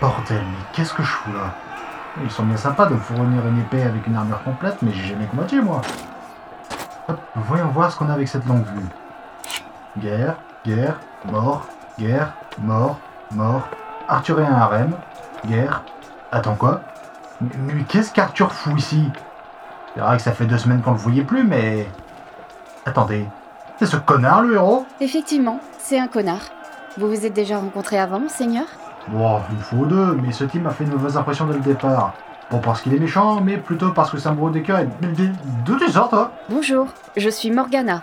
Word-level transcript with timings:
bordel, 0.00 0.38
mais 0.38 0.64
qu'est-ce 0.72 0.92
que 0.92 1.02
je 1.02 1.08
fous 1.08 1.32
là 1.32 1.52
Ils 2.22 2.30
sont 2.30 2.44
bien 2.44 2.56
sympas 2.56 2.86
de 2.86 2.96
fournir 2.96 3.46
une 3.46 3.60
épée 3.60 3.82
avec 3.82 4.06
une 4.06 4.16
armure 4.16 4.42
complète, 4.42 4.76
mais 4.82 4.92
j'ai 4.92 5.08
jamais 5.08 5.26
combattu 5.26 5.60
moi. 5.60 5.80
Hop, 7.08 7.18
voyons 7.36 7.68
voir 7.68 7.90
ce 7.90 7.96
qu'on 7.96 8.08
a 8.08 8.12
avec 8.12 8.28
cette 8.28 8.46
longue 8.46 8.64
vue. 8.66 8.86
Guerre, 9.98 10.36
guerre, 10.64 11.00
mort, 11.30 11.66
guerre, 11.98 12.32
mort, 12.60 12.98
mort. 13.32 13.68
Arthur 14.08 14.40
et 14.40 14.46
un 14.46 14.54
harem, 14.54 14.92
guerre. 15.46 15.82
Attends 16.32 16.54
quoi 16.54 16.80
Mais, 17.40 17.82
qu'est-ce 17.88 18.12
qu'Arthur 18.12 18.52
fout 18.52 18.78
ici? 18.78 19.08
C'est 19.94 20.00
vrai 20.00 20.16
que 20.16 20.22
ça 20.22 20.32
fait 20.32 20.46
deux 20.46 20.58
semaines 20.58 20.82
qu'on 20.82 20.92
le 20.92 20.98
voyait 20.98 21.24
plus, 21.24 21.44
mais... 21.44 21.88
Attendez, 22.86 23.26
c'est 23.78 23.86
ce 23.86 23.96
connard 23.96 24.42
le 24.42 24.54
héros? 24.54 24.86
Effectivement, 25.00 25.60
c'est 25.78 25.98
un 25.98 26.08
connard. 26.08 26.42
Vous 26.96 27.08
vous 27.08 27.26
êtes 27.26 27.32
déjà 27.32 27.58
rencontrés 27.58 27.98
avant, 27.98 28.20
monseigneur 28.20 28.66
Bon, 29.10 29.40
une 29.50 29.58
fois 29.58 29.78
ou 29.78 29.86
deux, 29.86 30.18
mais 30.22 30.32
ce 30.32 30.44
type 30.44 30.62
m'a 30.62 30.70
fait 30.70 30.84
une 30.84 30.90
mauvaise 30.90 31.16
impression 31.16 31.46
dès 31.46 31.54
le 31.54 31.60
départ. 31.60 32.14
Pas 32.50 32.58
parce 32.58 32.80
qu'il 32.80 32.94
est 32.94 32.98
méchant, 32.98 33.40
mais 33.40 33.56
plutôt 33.56 33.92
parce 33.92 34.10
que 34.10 34.18
c'est 34.18 34.28
un 34.28 34.32
bourreau 34.32 34.50
des 34.50 34.62
cœurs 34.62 34.80
et... 34.80 34.88
D'où 35.64 35.76
tu 35.78 35.90
sors, 35.90 36.08
toi 36.08 36.32
Bonjour, 36.48 36.88
je 37.16 37.28
suis 37.28 37.50
Morgana, 37.50 38.02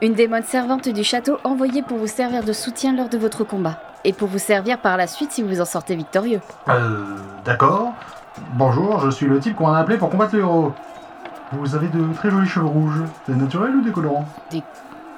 une 0.00 0.14
démone 0.14 0.42
servante 0.42 0.88
du 0.88 1.04
château 1.04 1.38
envoyée 1.44 1.82
pour 1.82 1.98
vous 1.98 2.06
servir 2.06 2.42
de 2.42 2.52
soutien 2.52 2.94
lors 2.94 3.08
de 3.08 3.18
votre 3.18 3.44
combat, 3.44 3.78
et 4.04 4.12
pour 4.12 4.28
vous 4.28 4.38
servir 4.38 4.78
par 4.78 4.96
la 4.96 5.06
suite 5.06 5.32
si 5.32 5.42
vous 5.42 5.60
en 5.60 5.66
sortez 5.66 5.94
victorieux. 5.94 6.40
Euh... 6.68 7.16
D'accord. 7.44 7.92
Bonjour, 8.54 9.00
je 9.00 9.10
suis 9.10 9.26
le 9.26 9.38
type 9.40 9.56
qu'on 9.56 9.72
a 9.72 9.78
appelé 9.78 9.98
pour 9.98 10.08
combattre 10.10 10.34
le 10.34 10.40
héros. 10.40 10.72
Vous 11.52 11.74
avez 11.74 11.88
de 11.88 12.12
très 12.14 12.30
jolis 12.30 12.48
cheveux 12.48 12.66
rouges. 12.66 13.02
C'est 13.26 13.36
naturel 13.36 13.76
ou 13.76 13.82
décolorant 13.82 14.26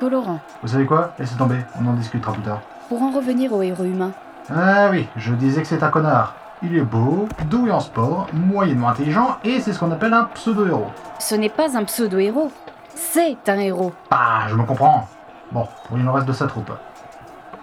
Colorant. 0.00 0.40
Vous 0.62 0.68
savez 0.68 0.84
quoi? 0.84 1.12
Laissez 1.18 1.36
tomber, 1.36 1.58
on 1.80 1.86
en 1.88 1.92
discutera 1.92 2.32
plus 2.32 2.42
tard. 2.42 2.60
Pour 2.88 3.00
en 3.02 3.12
revenir 3.12 3.52
au 3.52 3.62
héros 3.62 3.84
humain, 3.84 4.10
Ah 4.50 4.88
oui, 4.90 5.08
je 5.16 5.32
disais 5.32 5.62
que 5.62 5.66
c'est 5.68 5.82
un 5.82 5.88
connard. 5.88 6.34
Il 6.62 6.76
est 6.76 6.82
beau, 6.82 7.28
doué 7.46 7.70
en 7.70 7.80
sport, 7.80 8.26
moyennement 8.32 8.88
intelligent, 8.90 9.38
et 9.42 9.60
c'est 9.60 9.72
ce 9.72 9.78
qu'on 9.78 9.90
appelle 9.90 10.12
un 10.12 10.24
pseudo-héros. 10.34 10.90
ce 11.18 11.34
n'est 11.34 11.48
pas 11.48 11.76
un 11.76 11.84
pseudo-héros, 11.84 12.52
c'est 12.94 13.38
un 13.48 13.58
héros. 13.58 13.92
Ah, 14.10 14.42
je 14.48 14.54
me 14.54 14.64
comprends. 14.64 15.08
Bon, 15.52 15.66
pour 15.86 15.98
il 15.98 16.08
en 16.08 16.12
reste 16.12 16.26
de 16.28 16.32
sa 16.32 16.46
troupe. 16.46 16.70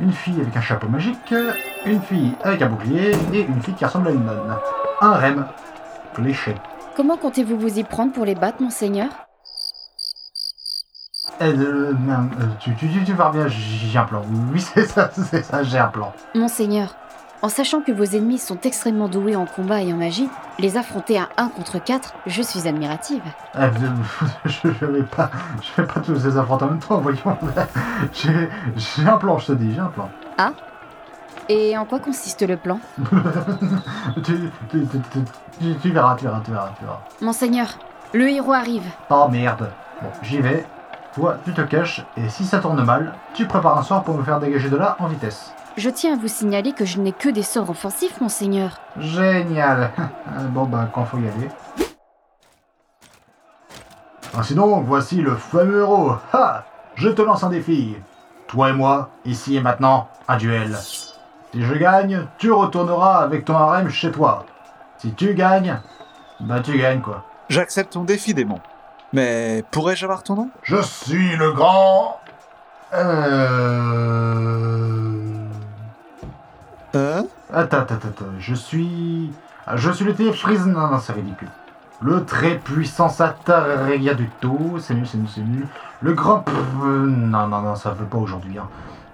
Une 0.00 0.12
fille 0.12 0.40
avec 0.40 0.56
un 0.56 0.60
chapeau 0.60 0.88
magique, 0.88 1.34
une 1.84 2.00
fille 2.00 2.32
avec 2.42 2.62
un 2.62 2.68
bouclier, 2.68 3.12
et 3.32 3.40
une 3.42 3.60
fille 3.62 3.74
qui 3.74 3.84
ressemble 3.84 4.08
à 4.08 4.10
une 4.12 4.24
nonne. 4.24 4.56
Un 5.02 5.12
rem. 5.12 5.46
Cliché. 6.14 6.54
Comment 6.96 7.16
comptez-vous 7.16 7.58
vous 7.58 7.78
y 7.78 7.84
prendre 7.84 8.12
pour 8.12 8.24
les 8.24 8.34
battre, 8.34 8.62
monseigneur? 8.62 9.08
Euh, 11.42 11.92
euh, 11.92 12.24
tu, 12.58 12.74
tu, 12.74 12.88
tu, 12.88 13.04
tu 13.04 13.12
vas 13.12 13.30
bien, 13.30 13.46
j'ai 13.48 13.98
un 13.98 14.04
plan. 14.04 14.22
Oui, 14.52 14.60
c'est 14.60 14.86
ça, 14.86 15.10
c'est 15.12 15.42
ça, 15.44 15.62
j'ai 15.62 15.78
un 15.78 15.88
plan. 15.88 16.12
Monseigneur, 16.34 16.94
en 17.42 17.48
sachant 17.48 17.80
que 17.80 17.92
vos 17.92 18.04
ennemis 18.04 18.38
sont 18.38 18.58
extrêmement 18.62 19.08
doués 19.08 19.36
en 19.36 19.46
combat 19.46 19.82
et 19.82 19.92
en 19.92 19.96
magie, 19.96 20.28
les 20.58 20.76
affronter 20.76 21.18
à 21.18 21.28
1 21.36 21.48
contre 21.48 21.82
4, 21.82 22.14
je 22.26 22.42
suis 22.42 22.68
admirative. 22.68 23.22
Euh, 23.56 23.70
je, 24.44 24.68
je 24.80 24.84
vais 24.84 25.02
pas, 25.02 25.30
je 25.62 25.80
vais 25.82 25.88
pas 25.88 26.00
tous 26.00 26.24
les 26.24 26.36
affronter 26.36 26.64
en 26.64 26.68
même 26.68 26.78
temps, 26.78 26.98
voyons. 26.98 27.36
J'ai, 28.12 29.08
un 29.08 29.16
plan, 29.16 29.38
je 29.38 29.46
te 29.48 29.52
dis, 29.52 29.74
j'ai 29.74 29.80
un 29.80 29.86
plan. 29.86 30.08
Et 31.48 31.76
en 31.76 31.84
quoi 31.84 31.98
consiste 31.98 32.42
le 32.42 32.56
plan? 32.56 32.78
Tu 34.22 34.50
verras, 35.90 36.16
tu 36.16 36.24
verras, 36.24 36.40
tu 36.44 36.50
verras, 36.52 36.72
tu 36.78 36.84
verras. 36.84 37.00
Monseigneur, 37.20 37.78
le 38.12 38.28
héros 38.28 38.52
arrive. 38.52 38.84
Oh 39.10 39.28
merde. 39.30 39.70
Bon, 40.00 40.08
j'y 40.22 40.40
vais. 40.40 40.64
Toi, 41.14 41.38
tu 41.44 41.52
te 41.52 41.60
caches, 41.60 42.04
et 42.16 42.28
si 42.28 42.44
ça 42.44 42.60
tourne 42.60 42.84
mal, 42.84 43.14
tu 43.34 43.46
prépares 43.46 43.76
un 43.78 43.82
sort 43.82 44.04
pour 44.04 44.16
me 44.16 44.22
faire 44.22 44.38
dégager 44.38 44.70
de 44.70 44.76
là 44.76 44.96
en 45.00 45.08
vitesse. 45.08 45.52
Je 45.76 45.90
tiens 45.90 46.14
à 46.14 46.16
vous 46.16 46.28
signaler 46.28 46.72
que 46.72 46.84
je 46.84 47.00
n'ai 47.00 47.12
que 47.12 47.28
des 47.28 47.42
sorts 47.42 47.68
offensifs, 47.68 48.20
monseigneur. 48.20 48.78
Génial. 48.96 49.90
bon 50.50 50.66
bah, 50.66 50.88
quand 50.92 51.04
faut 51.04 51.18
y 51.18 51.26
aller. 51.26 51.48
Ainsi 54.36 54.54
donc, 54.54 54.84
voici 54.86 55.20
le 55.20 55.34
fameux 55.34 55.80
héros. 55.80 56.12
Ha 56.32 56.64
Je 56.94 57.08
te 57.08 57.22
lance 57.22 57.42
un 57.42 57.50
défi. 57.50 57.96
Toi 58.46 58.70
et 58.70 58.72
moi, 58.72 59.10
ici 59.24 59.56
et 59.56 59.60
maintenant, 59.60 60.08
un 60.28 60.36
duel. 60.36 60.76
Si 60.76 61.12
je 61.54 61.74
gagne, 61.74 62.26
tu 62.38 62.52
retourneras 62.52 63.18
avec 63.18 63.44
ton 63.44 63.56
harem 63.56 63.88
chez 63.88 64.12
toi. 64.12 64.44
Si 64.98 65.12
tu 65.12 65.34
gagnes, 65.34 65.80
bah 66.38 66.60
tu 66.60 66.78
gagnes 66.78 67.00
quoi. 67.00 67.24
J'accepte 67.48 67.94
ton 67.94 68.04
défi, 68.04 68.32
démon. 68.34 68.60
Mais 69.12 69.64
pourrais-je 69.70 70.04
avoir 70.04 70.22
ton 70.22 70.36
nom? 70.36 70.50
Je 70.62 70.80
suis 70.82 71.36
le 71.36 71.52
grand. 71.52 72.20
Euh. 74.10 75.44
Hein? 76.94 77.24
Attends, 77.52 77.78
attends, 77.78 77.94
attends. 77.94 78.24
Je 78.38 78.54
suis. 78.54 79.30
Ah, 79.66 79.76
Je 79.76 79.90
suis 79.90 80.04
le 80.04 80.14
Freeze. 80.32 80.66
Non, 80.66 80.88
non, 80.88 80.98
c'est 80.98 81.12
ridicule. 81.12 81.48
Le 82.02 82.24
très 82.24 82.56
puissant 82.58 83.08
Sataria 83.08 84.14
du 84.14 84.30
tout. 84.40 84.78
C'est 84.80 84.94
nul, 84.94 85.06
c'est 85.06 85.18
nul, 85.18 85.28
c'est 85.32 85.40
nul. 85.42 85.66
Le 86.00 86.12
grand. 86.14 86.44
Euh, 86.82 87.06
Non, 87.06 87.46
non, 87.48 87.60
non, 87.62 87.74
ça 87.76 87.90
veut 87.90 88.06
pas 88.06 88.18
aujourd'hui. 88.18 88.58
Hein. 88.58 88.68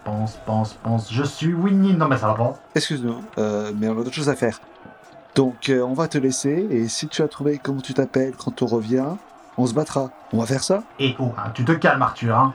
Pense, 0.05 0.37
pense, 0.47 0.75
pense. 0.75 1.13
Je 1.13 1.25
suis 1.25 1.53
Winnie. 1.53 1.95
Non, 1.95 2.07
mais 2.09 2.17
ça 2.17 2.29
va 2.29 2.35
pas. 2.35 2.55
Excuse-nous, 2.75 3.21
euh, 3.39 3.73
mais 3.77 3.89
on 3.89 3.93
a 3.93 3.97
d'autres 4.05 4.13
choses 4.13 4.29
à 4.29 4.37
faire. 4.37 4.61
Donc, 5.35 5.69
euh, 5.69 5.81
on 5.83 5.93
va 5.95 6.07
te 6.09 6.17
laisser, 6.17 6.67
et 6.71 6.89
si 6.89 7.09
tu 7.09 7.21
as 7.23 7.29
trouvé 7.29 7.59
comment 7.63 7.81
tu 7.83 7.93
t'appelles 7.93 8.35
quand 8.43 8.63
on 8.63 8.67
revient, 8.67 9.05
on 9.59 9.67
se 9.67 9.75
battra. 9.75 10.11
On 10.33 10.39
va 10.41 10.47
faire 10.47 10.63
ça 10.63 10.83
Et 10.99 11.17
oh, 11.19 11.33
hein, 11.39 11.51
tu 11.55 11.65
te 11.65 11.73
calmes, 11.73 12.03
Arthur. 12.03 12.37
Hein. 12.37 12.55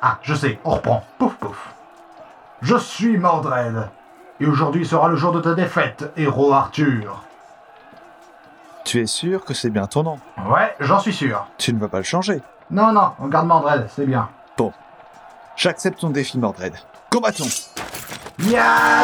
Ah, 0.00 0.18
je 0.22 0.34
sais, 0.34 0.58
on 0.64 0.70
reprend. 0.70 1.04
Pouf, 1.18 1.34
pouf. 1.36 1.68
Je 2.60 2.76
suis 2.76 3.16
Mordred. 3.18 3.88
Et 4.40 4.46
aujourd'hui 4.46 4.84
sera 4.86 5.08
le 5.08 5.16
jour 5.16 5.32
de 5.32 5.40
ta 5.40 5.54
défaite, 5.54 6.10
héros 6.16 6.52
Arthur. 6.52 7.22
Tu 8.84 9.00
es 9.00 9.06
sûr 9.06 9.44
que 9.44 9.54
c'est 9.54 9.70
bien 9.70 9.86
ton 9.86 10.02
nom? 10.02 10.18
Ouais, 10.48 10.74
j'en 10.80 10.98
suis 10.98 11.12
sûr. 11.12 11.46
Tu 11.58 11.72
ne 11.72 11.78
vas 11.78 11.88
pas 11.88 11.98
le 11.98 12.02
changer. 12.04 12.42
Non, 12.70 12.92
non, 12.92 13.12
on 13.20 13.28
garde 13.28 13.46
Mordred, 13.46 13.86
c'est 13.94 14.06
bien. 14.06 14.28
J'accepte 15.54 16.00
ton 16.00 16.08
défi, 16.08 16.38
Mordred. 16.38 16.74
Combattons 17.10 17.44
Ya- 18.40 19.02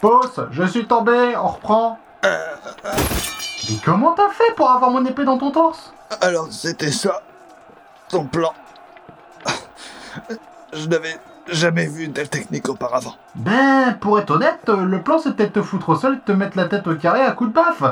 Pause, 0.00 0.48
je 0.50 0.64
suis 0.64 0.86
tombé, 0.86 1.34
on 1.36 1.48
reprend. 1.48 1.98
Mais 3.70 3.76
comment 3.84 4.12
t'as 4.12 4.28
fait 4.30 4.54
pour 4.56 4.70
avoir 4.70 4.90
mon 4.90 5.04
épée 5.04 5.24
dans 5.24 5.38
ton 5.38 5.50
torse? 5.50 5.92
Alors, 6.20 6.48
c'était 6.50 6.92
ça, 6.92 7.22
ton 8.08 8.24
plan. 8.24 8.52
Je 10.72 10.86
n'avais 10.88 11.18
jamais 11.48 11.86
vu 11.86 12.04
une 12.04 12.12
telle 12.12 12.28
technique 12.28 12.68
auparavant. 12.68 13.14
Ben, 13.34 13.96
pour 14.00 14.18
être 14.18 14.30
honnête, 14.30 14.68
le 14.68 15.02
plan 15.02 15.18
c'était 15.18 15.46
de 15.46 15.52
te 15.52 15.62
foutre 15.62 15.90
au 15.90 15.96
sol 15.96 16.14
et 16.14 16.16
de 16.16 16.20
te 16.20 16.32
mettre 16.32 16.56
la 16.56 16.66
tête 16.66 16.86
au 16.86 16.94
carré 16.96 17.22
à 17.22 17.32
coup 17.32 17.46
de 17.46 17.52
baffe. 17.52 17.82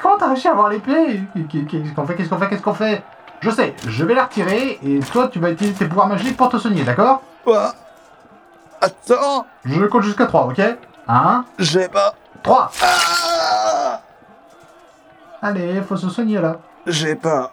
Comment 0.00 0.16
t'as 0.18 0.28
réussi 0.28 0.48
à 0.48 0.52
avoir 0.52 0.68
l'épée? 0.68 1.22
Qu'est-ce 1.50 1.94
qu'on 1.94 2.06
fait? 2.06 2.16
Qu'est-ce 2.16 2.28
qu'on 2.28 2.38
fait? 2.38 2.48
Qu'est-ce 2.48 2.62
qu'on 2.62 2.74
fait? 2.74 3.02
Je 3.40 3.50
sais, 3.50 3.74
je 3.86 4.04
vais 4.04 4.14
la 4.14 4.24
retirer 4.24 4.78
et 4.82 5.00
toi 5.00 5.28
tu 5.28 5.38
vas 5.38 5.50
utiliser 5.50 5.76
tes 5.76 5.86
pouvoirs 5.86 6.08
magiques 6.08 6.36
pour 6.36 6.48
te 6.48 6.56
soigner, 6.56 6.84
d'accord? 6.84 7.22
Quoi? 7.44 7.74
Attends, 8.80 9.46
Je 9.64 9.84
compte 9.84 10.02
jusqu'à 10.02 10.26
3, 10.26 10.46
ok? 10.46 10.60
1, 11.08 11.44
j'ai 11.58 11.88
pas... 11.88 12.14
3 12.42 12.70
Ah 12.82 12.86
Allez, 15.42 15.82
faut 15.82 15.96
se 15.96 16.08
soigner 16.08 16.40
là. 16.40 16.56
J'ai 16.86 17.14
pas 17.14 17.52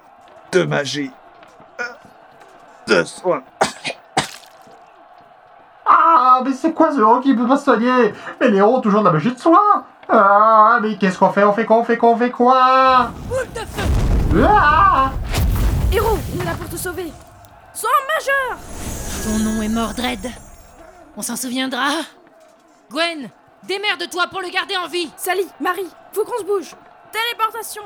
de 0.51 0.63
magie. 0.63 1.11
De 2.88 3.03
soin. 3.03 3.41
Ah, 5.85 6.41
mais 6.44 6.53
c'est 6.53 6.74
quoi 6.74 6.91
ce 6.91 7.00
héros 7.00 7.19
qui 7.19 7.33
peut 7.33 7.47
pas 7.47 7.57
se 7.57 7.65
soigner? 7.65 8.13
Mais 8.39 8.50
les 8.50 8.57
héros 8.57 8.77
ont 8.77 8.81
toujours 8.81 9.01
de 9.01 9.06
la 9.06 9.12
magie 9.12 9.33
de 9.33 9.39
soin 9.39 9.59
Ah, 10.09 10.80
mais 10.81 10.97
qu'est-ce 10.97 11.18
qu'on 11.18 11.30
fait? 11.31 11.44
On 11.44 11.53
fait 11.53 11.65
quoi? 11.65 11.77
On 11.77 11.83
fait 11.83 11.97
quoi? 11.97 12.12
On 12.15 12.18
fait 12.18 12.31
quoi? 12.31 12.59
Ah 12.62 13.12
Héros, 15.91 16.18
on 16.36 16.41
est 16.41 16.45
là 16.45 16.53
pour 16.59 16.69
te 16.69 16.75
sauver. 16.77 17.12
Sors 17.74 17.89
majeur 18.15 18.57
Ton 19.24 19.44
nom 19.44 19.62
est 19.62 19.69
Mordred. 19.69 20.31
On 21.15 21.21
s'en 21.21 21.36
souviendra. 21.36 21.88
Gwen, 22.89 23.29
démerde-toi 23.63 24.27
pour 24.27 24.41
le 24.41 24.50
garder 24.50 24.75
en 24.77 24.88
vie. 24.88 25.12
Sally, 25.18 25.47
Marie, 25.59 25.88
faut 26.12 26.24
qu'on 26.25 26.39
se 26.39 26.44
bouge. 26.45 26.75
Téléportation. 27.13 27.83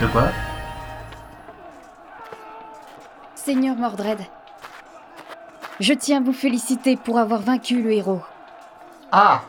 De 0.00 0.06
quoi? 0.08 0.28
Seigneur 3.36 3.76
Mordred, 3.76 4.18
je 5.78 5.94
tiens 5.94 6.18
à 6.18 6.24
vous 6.24 6.32
féliciter 6.32 6.96
pour 6.96 7.18
avoir 7.18 7.40
vaincu 7.40 7.80
le 7.80 7.92
héros. 7.92 8.20
Ah 9.12 9.42